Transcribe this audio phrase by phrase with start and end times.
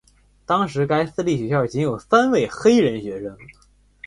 [0.47, 3.37] 当时该私立学校仅有三位黑人学生。